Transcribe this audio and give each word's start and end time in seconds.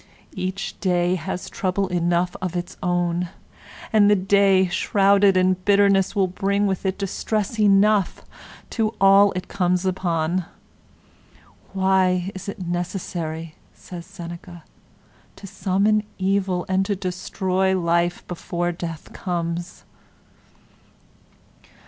'Each 0.33 0.79
day 0.79 1.13
has 1.13 1.47
trouble 1.47 1.87
enough 1.89 2.35
of 2.41 2.55
its 2.55 2.75
own,' 2.81 3.29
and 3.93 4.09
the 4.09 4.15
day, 4.15 4.67
shrouded 4.67 5.37
in 5.37 5.53
bitterness, 5.63 6.15
will 6.15 6.25
bring 6.25 6.65
with 6.65 6.87
it 6.87 6.97
distress 6.97 7.59
enough 7.59 8.23
to 8.71 8.95
all 8.99 9.31
it 9.33 9.47
comes 9.47 9.85
upon. 9.85 10.45
'Why 11.73 12.31
is 12.33 12.49
it 12.49 12.65
necessary,' 12.67 13.53
says 13.75 14.07
Seneca, 14.07 14.63
'to 15.35 15.45
summon 15.45 16.01
evil' 16.17 16.65
and 16.67 16.83
to 16.87 16.95
destroy 16.95 17.79
life 17.79 18.27
before 18.27 18.71
death 18.71 19.13
comes? 19.13 19.83